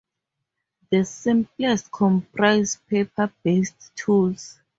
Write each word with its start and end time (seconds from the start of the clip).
The 0.89 1.05
simplest 1.05 1.91
comprise 1.91 2.77
paper-based 2.89 3.95
tools. 3.95 4.59